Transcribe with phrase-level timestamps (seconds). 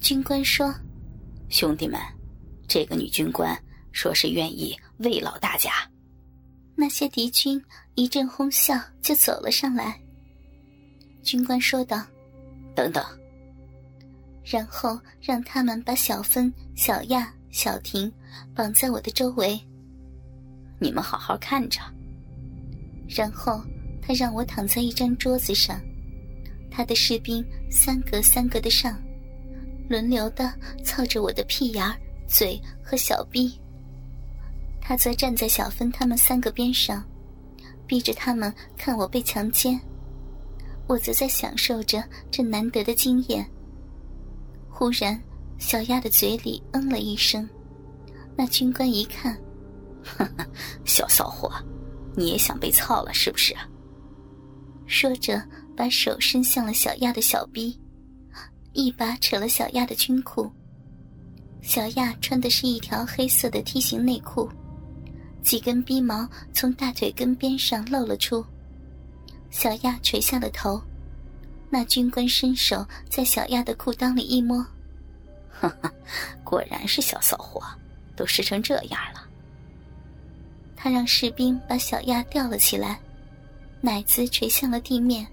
[0.00, 0.74] 军官说
[1.50, 2.00] ：“兄弟们，
[2.66, 3.56] 这个女军官
[3.92, 5.70] 说是愿意慰劳大家。”
[6.76, 7.62] 那些敌军
[7.96, 10.00] 一阵哄笑，就走了上来。
[11.22, 12.06] 军官说道
[12.74, 13.04] ：“等等。”
[14.44, 18.10] 然后让他们把小芬、小亚、小婷
[18.54, 19.58] 绑在我的周围。
[20.78, 21.80] 你们好好看着。
[23.08, 23.60] 然后
[24.00, 25.80] 他让我躺在一张桌子上，
[26.70, 28.96] 他的士兵三格三格的上，
[29.88, 30.52] 轮流的
[30.84, 31.84] 操着我的屁眼、
[32.28, 33.58] 嘴和小臂。
[34.80, 37.04] 他则站在小芬他们三个边上，
[37.86, 39.78] 逼着他们看我被强奸。
[40.86, 43.46] 我则在享受着这难得的经验。
[44.70, 45.20] 忽然，
[45.58, 47.46] 小鸭的嘴里嗯了一声。
[48.36, 49.34] 那军官一看，
[50.02, 50.46] 呵呵，
[50.84, 51.52] 小骚货，
[52.16, 53.54] 你也想被操了是不是？
[54.86, 55.42] 说着，
[55.76, 57.78] 把手伸向了小鸭的小臂，
[58.78, 60.48] 一把扯了小亚的军裤。
[61.62, 64.48] 小亚穿的是一条黑色的梯形内裤。
[65.42, 68.44] 几根逼毛从大腿根边上露了出，
[69.50, 70.80] 小亚垂下了头。
[71.68, 74.64] 那军官伸手在小亚的裤裆里一摸，
[75.50, 75.92] 哈哈，
[76.44, 77.60] 果然是小骚货，
[78.14, 79.26] 都湿成这样了。
[80.76, 83.00] 他让士兵把小亚吊了起来，
[83.80, 85.26] 奶子垂向了地面，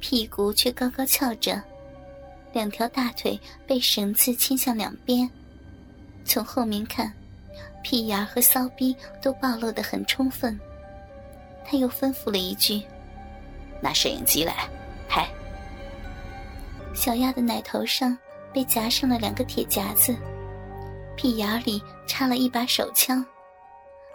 [0.00, 1.62] 屁股却高高翘着，
[2.52, 5.28] 两条大腿被绳子牵向两边，
[6.24, 7.12] 从后面看。
[7.82, 10.56] 屁眼和骚逼都暴露的很充分。
[11.64, 12.80] 他又吩咐了一句
[13.82, 14.68] ：“拿摄影机来，
[15.08, 15.28] 拍。”
[16.94, 18.16] 小鸭的奶头上
[18.52, 20.14] 被夹上了两个铁夹子，
[21.16, 23.24] 屁眼里插了一把手枪，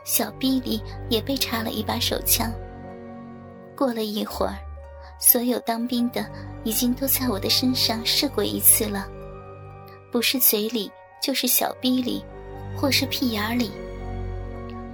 [0.06, 2.50] 小逼里也被插了一把手枪。
[3.76, 4.58] 过了一会儿，
[5.20, 6.26] 所有当兵的
[6.64, 9.08] 已经都在我的身上试过一次了，
[10.12, 12.24] 不是嘴里就是小逼里。
[12.80, 13.72] 或是屁眼里，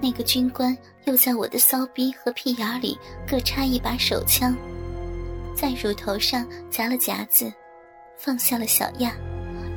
[0.01, 2.97] 那个军官又在我的骚逼和屁眼里
[3.27, 4.55] 各插一把手枪，
[5.53, 7.51] 在乳头上夹了夹子，
[8.15, 9.13] 放下了小亚，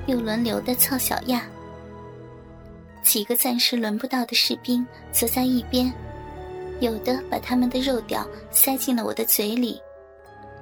[0.06, 1.42] 又轮流的操小亚。
[3.02, 5.92] 几个暂时轮不到的士兵则在一边，
[6.78, 9.80] 有的把他们的肉屌塞进了我的嘴里，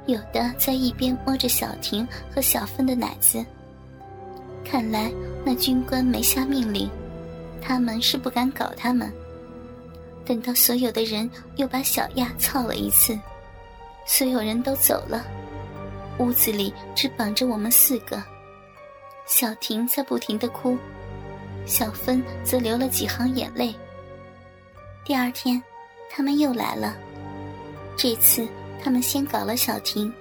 [0.07, 3.45] 有的在一边摸着小婷和小芬的奶子。
[4.65, 5.13] 看来
[5.45, 6.91] 那军官没下命令。
[7.67, 9.11] 他们是不敢搞他们。
[10.23, 13.19] 等到所有的人又把小亚操了一次，
[14.07, 15.25] 所有人都走了，
[16.19, 18.23] 屋子里只绑着我们四个。
[19.27, 20.77] 小婷在不停的哭，
[21.65, 23.75] 小芬则流了几行眼泪。
[25.07, 25.63] 第二天，
[26.11, 26.95] 他们又来了，
[27.97, 28.47] 这次
[28.85, 30.13] 他们先搞了小婷，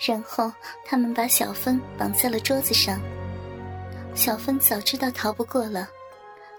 [0.00, 0.52] 然后
[0.84, 3.00] 他们把小芬绑在了桌子上。
[4.12, 5.88] 小芬早知道逃不过了。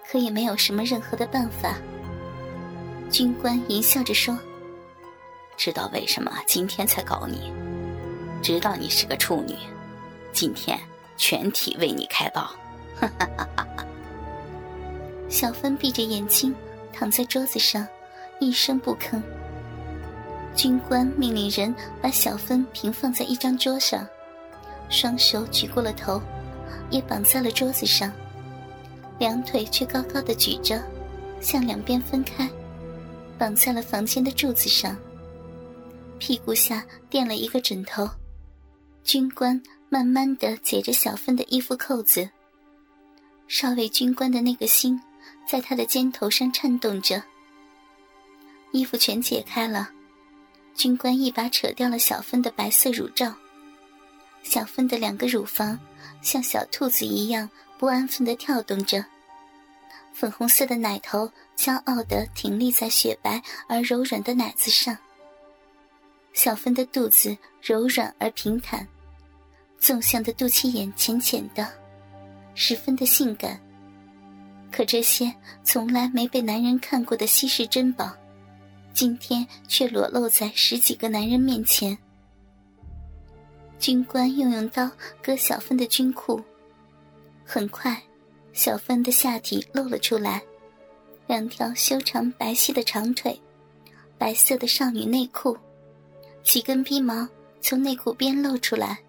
[0.09, 1.75] 可也没有什么任何的办法。
[3.09, 4.37] 军官淫笑着说
[5.55, 7.53] ：“知道为什么今天才搞你？
[8.41, 9.55] 知道你是个处女，
[10.33, 10.77] 今天
[11.15, 12.41] 全体为你开刀。”
[12.99, 13.85] 哈哈哈哈哈。
[15.29, 16.53] 小芬闭着眼睛
[16.91, 17.87] 躺在桌子上，
[18.39, 19.21] 一声不吭。
[20.55, 24.05] 军官命令人把小芬平放在一张桌上，
[24.89, 26.21] 双手举过了头，
[26.89, 28.11] 也绑在了桌子上。
[29.17, 30.83] 两腿却高高的举着，
[31.39, 32.49] 向两边分开，
[33.37, 34.97] 绑在了房间的柱子上。
[36.19, 38.09] 屁股下垫了一个枕头。
[39.03, 39.59] 军官
[39.89, 42.29] 慢慢的解着小芬的衣服扣子。
[43.47, 44.99] 少尉军官的那个心，
[45.47, 47.21] 在他的肩头上颤动着。
[48.71, 49.89] 衣服全解开了，
[50.81, 53.31] 军官一把扯掉了小芬的白色乳罩。
[54.41, 55.79] 小芬的两个乳房
[56.23, 57.47] 像小兔子一样
[57.77, 59.05] 不安分地跳动着，
[60.11, 64.97] 粉红色的奶头骄傲地挺立在雪白而柔软的奶子上。
[66.33, 68.87] 小芬的肚子柔软而平坦，
[69.77, 71.71] 纵向的肚脐眼浅浅的，
[72.55, 73.61] 十分的性感。
[74.71, 75.31] 可这些
[75.63, 78.11] 从来没被男人看过的稀世珍宝，
[78.93, 81.97] 今天却裸露在十几个男人面前。
[83.79, 84.89] 军官又用刀
[85.23, 86.39] 割小芬的军裤，
[87.43, 87.99] 很快，
[88.53, 90.41] 小芬的下体露了出来，
[91.25, 93.39] 两条修长白皙的长腿，
[94.17, 95.57] 白色的少女内裤，
[96.43, 97.27] 几根逼毛
[97.59, 98.99] 从内裤边露出来。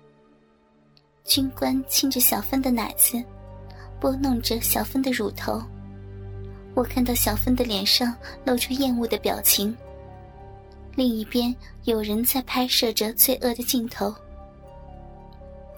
[1.25, 3.23] 军官亲着小芬的奶子，
[4.01, 5.63] 拨弄着小芬的乳头，
[6.75, 8.15] 我看到小芬的脸上
[8.45, 9.77] 露出厌恶的表情。
[10.95, 11.55] 另一边
[11.85, 14.15] 有人在拍摄着罪恶的镜头。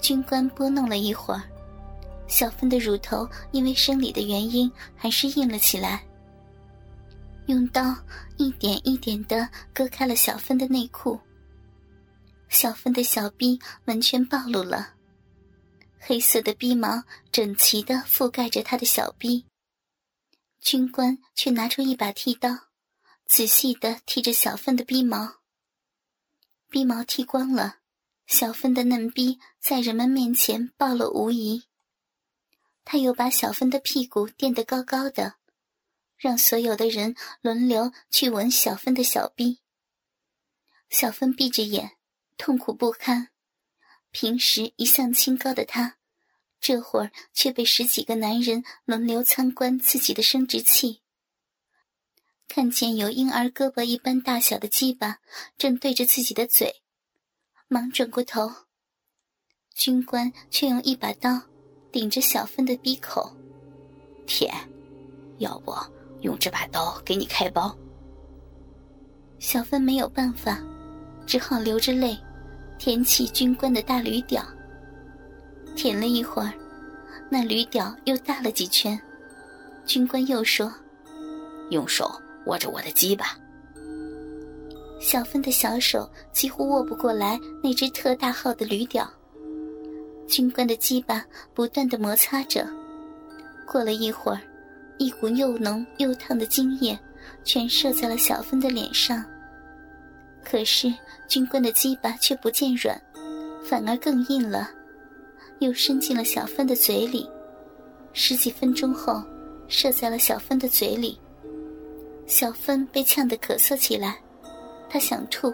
[0.00, 1.42] 军官拨弄了一会儿，
[2.26, 6.02] 小芬的乳头因为生理的原因还是硬了起来。
[7.46, 7.94] 用刀
[8.36, 11.18] 一点一点的割开了小芬的内裤。
[12.48, 14.88] 小芬的小臂完全暴露了，
[15.98, 17.02] 黑色的逼毛
[17.32, 19.44] 整齐的覆盖着她的小臂。
[20.64, 22.48] 军官却拿出一把剃刀，
[23.26, 25.42] 仔细的剃着小芬的逼毛。
[26.70, 27.80] 逼毛剃光了，
[28.26, 31.64] 小芬的嫩逼在人们面前暴露无遗。
[32.82, 35.34] 他又把小芬的屁股垫得高高的，
[36.16, 39.60] 让所有的人轮流去闻小芬的小逼。
[40.88, 41.98] 小芬闭着眼。
[42.36, 43.28] 痛苦不堪，
[44.10, 45.98] 平时一向清高的她，
[46.64, 51.02] 这会儿却被十几个男人轮流参观自己的生殖器。
[52.48, 55.18] 看见有婴儿胳膊一般大小的鸡巴
[55.58, 56.80] 正对着自己的嘴，
[57.68, 58.50] 忙转过头。
[59.74, 61.38] 军官却用一把刀
[61.92, 63.30] 顶着小芬的鼻口，
[64.26, 64.50] 舔，
[65.36, 65.74] 要不
[66.22, 67.76] 用这把刀给你开包。
[69.38, 70.64] 小芬没有办法。
[71.26, 72.18] 只好流着泪，
[72.78, 74.42] 舔起军官的大驴屌。
[75.74, 76.52] 舔了一会儿，
[77.28, 78.98] 那驴屌又大了几圈。
[79.84, 80.72] 军官又说
[81.70, 82.10] ：“用手
[82.46, 83.36] 握着我的鸡巴。”
[85.00, 89.06] 小芬的小手几乎握不过来那只特大号的驴屌。
[90.26, 91.22] 军官的鸡巴
[91.52, 92.66] 不断的摩擦着。
[93.66, 94.40] 过了一会儿，
[94.96, 96.98] 一股又浓又烫的精液
[97.44, 99.22] 全射在了小芬的脸上。
[100.42, 100.92] 可是
[101.28, 102.98] 军官的鸡巴却不见软，
[103.68, 104.70] 反而更硬了，
[105.60, 107.28] 又伸进了小芬的嘴里。
[108.12, 109.22] 十几分钟后，
[109.68, 111.18] 射在了小芬的嘴里。
[112.26, 114.18] 小芬被呛得咳嗽起来，
[114.88, 115.52] 她想吐，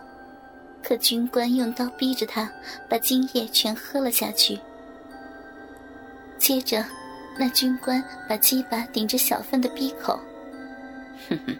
[0.82, 2.50] 可军官用刀逼着她
[2.88, 4.58] 把精液全喝了下去。
[6.38, 6.85] 接着，
[7.38, 10.19] 那军官把鸡巴顶着小芬的鼻口。
[11.29, 11.56] 哼哼，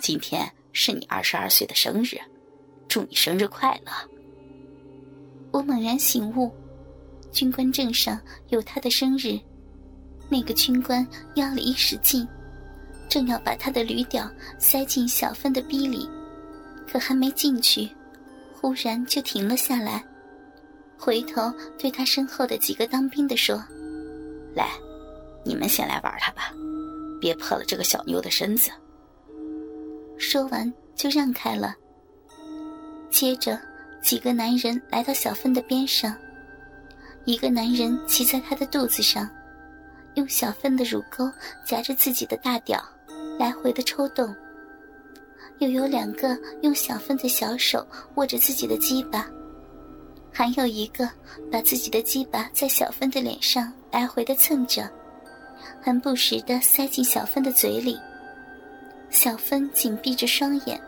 [0.00, 2.18] 今天是你二十二岁的生日。
[2.88, 3.92] 祝你生日快乐！
[5.50, 6.50] 我猛然醒悟，
[7.32, 9.38] 军官证上有他的生日。
[10.28, 12.26] 那个军官腰里一使劲，
[13.08, 16.08] 正要把他的驴屌塞进小芬的逼里，
[16.90, 17.90] 可还没进去，
[18.54, 20.02] 忽然就停了下来，
[20.96, 23.62] 回头对他身后的几个当兵的说
[24.54, 24.70] ：“来，
[25.44, 26.52] 你们先来玩他吧，
[27.20, 28.70] 别破了这个小妞的身子。”
[30.16, 31.74] 说完就让开了。
[33.10, 33.60] 接着，
[34.02, 36.16] 几个男人来到小芬的边上，
[37.24, 39.28] 一个男人骑在她的肚子上，
[40.14, 41.30] 用小芬的乳沟
[41.64, 42.82] 夹着自己的大屌，
[43.38, 44.28] 来回的抽动；
[45.58, 49.26] 又有两个用小芬的小手握着自己的鸡巴，
[50.32, 51.08] 还有一个
[51.50, 54.90] 把自己的鸡巴在小芬的脸上来回的蹭着，
[55.80, 57.98] 还不时的塞进小芬的嘴里。
[59.10, 60.80] 小芬紧闭着双眼。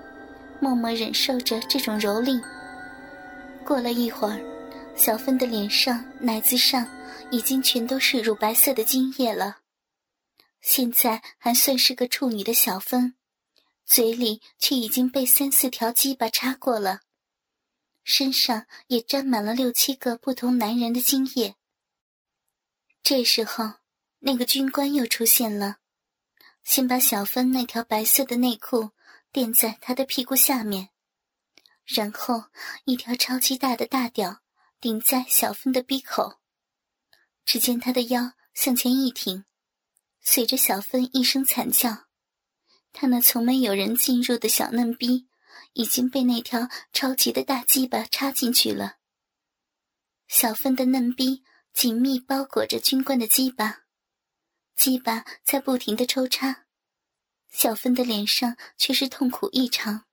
[0.60, 2.40] 默默忍受着这种蹂躏。
[3.66, 4.38] 过了一会儿，
[4.96, 6.86] 小芬的脸上、奶子上
[7.30, 9.58] 已经全都是乳白色的精液了。
[10.60, 13.14] 现在还算是个处女的小芬，
[13.84, 17.00] 嘴里却已经被三四条鸡巴插过了，
[18.02, 21.56] 身上也沾满了六七个不同男人的精液。
[23.02, 23.74] 这时候，
[24.20, 25.76] 那个军官又出现了，
[26.62, 28.90] 先把小芬那条白色的内裤。
[29.32, 30.90] 垫在他的屁股下面，
[31.84, 32.44] 然后
[32.84, 34.43] 一条超级大的大屌
[34.84, 36.40] 顶在小芬的鼻口。
[37.46, 39.46] 只见他的腰向前一挺，
[40.20, 42.04] 随着小芬一声惨叫，
[42.92, 45.26] 他那从没有人进入的小嫩逼
[45.72, 48.98] 已经被那条超级的大鸡巴插进去了。
[50.28, 53.84] 小芬的嫩逼紧密包裹着军官的鸡巴，
[54.76, 56.66] 鸡巴在不停的抽插。
[57.48, 60.04] 小芬的脸上却是痛苦异常。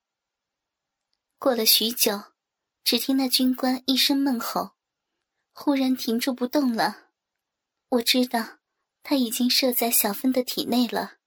[1.38, 2.31] 过了许久，
[2.84, 4.72] 只听那军官一声闷吼，
[5.52, 7.12] 忽然停住不动了。
[7.90, 8.60] 我知道
[9.04, 11.18] 他已经射在小芬的体内了。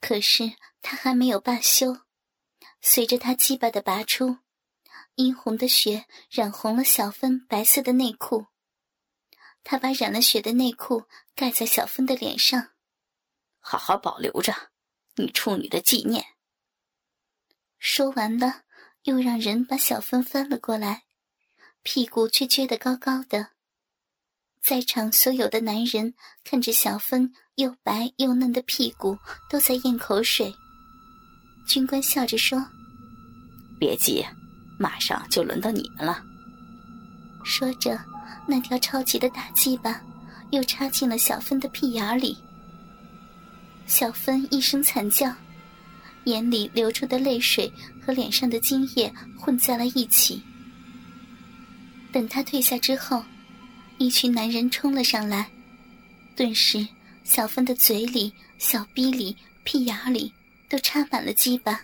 [0.00, 2.02] 可是他还没有罢休，
[2.80, 4.38] 随着他鸡巴的拔出，
[5.14, 8.46] 殷红的血染红了小芬白色的内裤。
[9.64, 11.04] 他把染了血的内裤
[11.34, 12.74] 盖在小芬的脸上，
[13.58, 14.70] 好好保留着。
[15.16, 16.24] 你处女的纪念。
[17.76, 18.62] 说完了，
[19.08, 21.04] 又让人把小芬翻了过来，
[21.82, 23.48] 屁股却撅得高高的。
[24.60, 26.12] 在场所有的男人
[26.44, 29.16] 看着小芬又白又嫩的屁股，
[29.48, 30.54] 都在咽口水。
[31.66, 32.62] 军官笑着说
[33.80, 34.22] ：“别急，
[34.78, 36.22] 马上就轮到你们了。”
[37.42, 37.98] 说着，
[38.46, 40.02] 那条超级的大鸡巴
[40.50, 42.36] 又插进了小芬的屁眼里。
[43.86, 45.34] 小芬一声惨叫，
[46.28, 50.42] 眼里流出的泪水和脸上的精液混在了一起。
[52.12, 53.22] 等他退下之后，
[53.98, 55.50] 一群男人冲了上来，
[56.36, 56.86] 顿时，
[57.24, 60.32] 小芬的嘴里、小逼里、屁眼里
[60.68, 61.80] 都插满了鸡巴。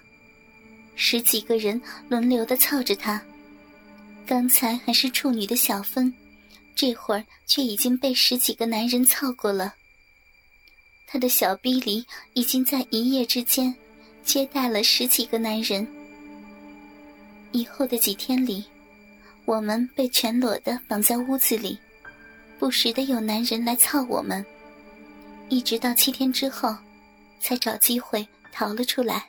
[0.96, 3.20] 十几个人轮流的操着她。
[4.26, 6.14] 刚才还是处女的小芬，
[6.74, 9.74] 这会儿却已经被十几个男人操过了。
[11.06, 13.72] 他的小逼里已经在一夜之间
[14.24, 15.86] 接待了十几个男人。
[17.52, 18.64] 以后的几天里。
[19.46, 21.78] 我们被全裸的绑在屋子里，
[22.58, 24.42] 不时的有男人来操我们，
[25.50, 26.74] 一直到七天之后，
[27.40, 29.26] 才找机会逃了出来。